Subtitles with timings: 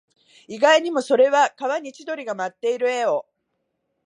[0.47, 3.27] 意外にも、それは川に千鳥が舞っている絵を